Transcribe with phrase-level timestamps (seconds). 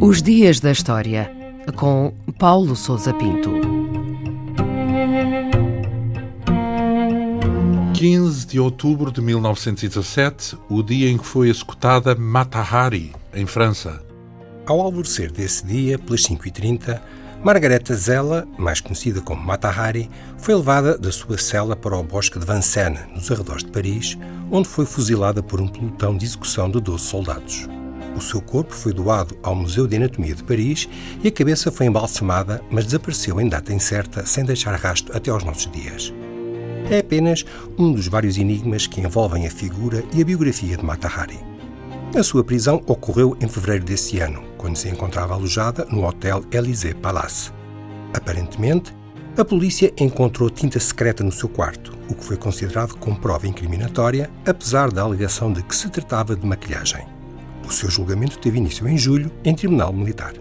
[0.00, 1.30] Os Dias da História,
[1.76, 3.50] com Paulo Souza Pinto.
[7.94, 14.04] 15 de outubro de 1917, o dia em que foi executada Mata Hari, em França.
[14.66, 17.00] Ao alvorecer desse dia, pelas 5h30,
[17.44, 22.38] Margareta Zella, mais conhecida como Mata Hari, foi levada da sua cela para o bosque
[22.38, 24.16] de Vincennes, nos arredores de Paris,
[24.48, 27.68] onde foi fuzilada por um pelotão de execução de 12 soldados.
[28.14, 30.88] O seu corpo foi doado ao Museu de Anatomia de Paris
[31.20, 35.42] e a cabeça foi embalsamada, mas desapareceu em data incerta, sem deixar rastro até aos
[35.42, 36.14] nossos dias.
[36.88, 37.44] É apenas
[37.76, 41.51] um dos vários enigmas que envolvem a figura e a biografia de Mata Hari.
[42.14, 46.92] A sua prisão ocorreu em fevereiro desse ano, quando se encontrava alojada no Hotel Élysée
[46.92, 47.50] Palace.
[48.12, 48.94] Aparentemente,
[49.38, 54.30] a polícia encontrou tinta secreta no seu quarto, o que foi considerado como prova incriminatória,
[54.44, 57.02] apesar da alegação de que se tratava de maquilhagem.
[57.66, 60.34] O seu julgamento teve início em julho, em tribunal militar.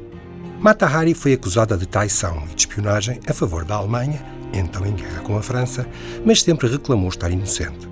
[0.59, 4.93] Mata Hari foi acusada de traição e de espionagem a favor da Alemanha, então em
[4.93, 5.87] guerra com a França,
[6.25, 7.89] mas sempre reclamou estar inocente.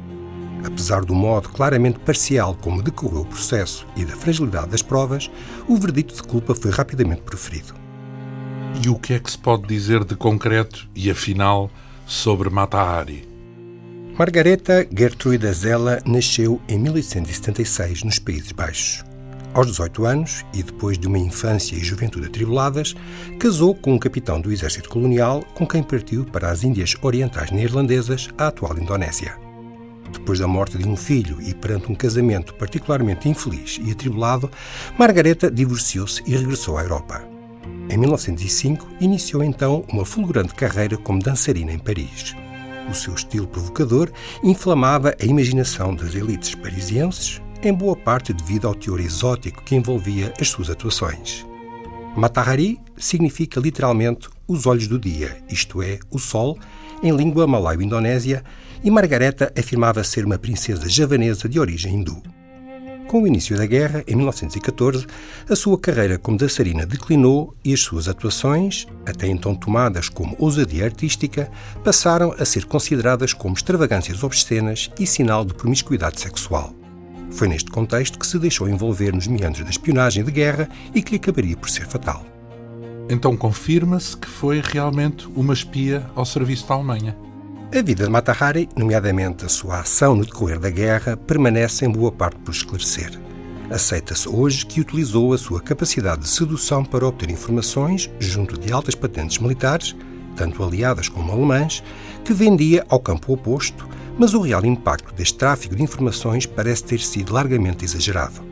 [0.63, 5.29] Apesar do modo claramente parcial como decorreu o processo e da fragilidade das provas,
[5.67, 7.73] o verdito de culpa foi rapidamente proferido.
[8.83, 11.71] E o que é que se pode dizer de concreto e afinal
[12.05, 13.27] sobre Mata Hari?
[14.17, 19.03] Margareta Gertrude Zella nasceu em 1876 nos Países Baixos.
[19.53, 22.95] Aos 18 anos, e depois de uma infância e juventude atribuladas,
[23.39, 28.29] casou com um capitão do exército colonial com quem partiu para as Índias Orientais Neerlandesas,
[28.37, 29.48] a atual Indonésia.
[30.29, 34.47] Depois da morte de um filho e perante um casamento particularmente infeliz e atribulado,
[34.95, 37.27] Margareta divorciou-se e regressou à Europa.
[37.89, 42.35] Em 1905, iniciou então uma fulgurante carreira como dançarina em Paris.
[42.87, 44.11] O seu estilo provocador
[44.43, 50.31] inflamava a imaginação das elites parisienses, em boa parte devido ao teor exótico que envolvia
[50.39, 51.43] as suas atuações.
[52.15, 56.57] Matahari significa literalmente os olhos do dia, isto é, o sol,
[57.03, 58.43] em língua malaio-indonésia,
[58.83, 62.21] e Margareta afirmava ser uma princesa javanesa de origem hindu.
[63.07, 65.05] Com o início da guerra, em 1914,
[65.49, 70.85] a sua carreira como dançarina declinou e as suas atuações, até então tomadas como ousadia
[70.85, 71.49] artística,
[71.83, 76.73] passaram a ser consideradas como extravagâncias obscenas e sinal de promiscuidade sexual.
[77.31, 81.11] Foi neste contexto que se deixou envolver nos meandros da espionagem de guerra e que
[81.11, 82.23] lhe acabaria por ser fatal.
[83.09, 87.17] Então confirma-se que foi realmente uma espia ao serviço da Alemanha.
[87.75, 91.91] A vida de Mata Hari, nomeadamente a sua ação no decorrer da guerra, permanece em
[91.91, 93.19] boa parte por esclarecer.
[93.69, 98.95] Aceita-se hoje que utilizou a sua capacidade de sedução para obter informações junto de altas
[98.95, 99.95] patentes militares,
[100.35, 101.83] tanto aliadas como alemãs,
[102.23, 103.87] que vendia ao campo oposto,
[104.17, 108.48] mas o real impacto deste tráfico de informações parece ter sido largamente exagerado.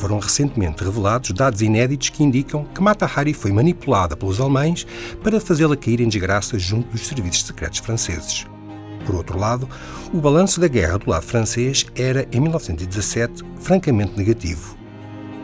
[0.00, 4.86] Foram recentemente revelados dados inéditos que indicam que Mata Hari foi manipulada pelos alemães
[5.22, 8.46] para fazê-la cair em desgraça junto dos serviços secretos franceses.
[9.04, 9.68] Por outro lado,
[10.10, 14.74] o balanço da guerra do lado francês era, em 1917, francamente negativo.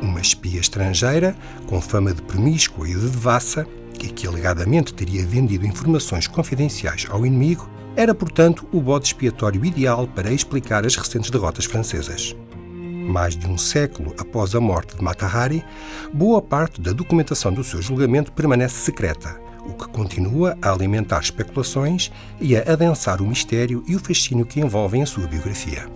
[0.00, 3.66] Uma espia estrangeira, com fama de promíscua e de devassa,
[4.02, 10.08] e que alegadamente teria vendido informações confidenciais ao inimigo, era, portanto, o bode expiatório ideal
[10.08, 12.34] para explicar as recentes derrotas francesas.
[13.06, 15.64] Mais de um século após a morte de Mata Hari,
[16.12, 22.10] boa parte da documentação do seu julgamento permanece secreta, o que continua a alimentar especulações
[22.40, 25.95] e a adensar o mistério e o fascínio que envolvem a sua biografia.